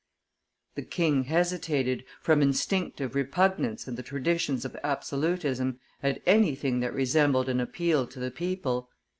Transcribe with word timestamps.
The 0.73 0.81
king 0.81 1.25
hesitated, 1.25 2.05
from 2.23 2.41
instinctive 2.41 3.13
repugnance 3.13 3.87
and 3.87 3.95
the 3.97 4.01
traditions 4.01 4.65
of 4.65 4.75
absolutism, 4.83 5.79
at 6.01 6.23
anything 6.25 6.79
that 6.79 6.95
resembled 6.95 7.47
an 7.47 7.59
appeal 7.59 8.07
to 8.07 8.19
the 8.19 8.31
people. 8.31 8.89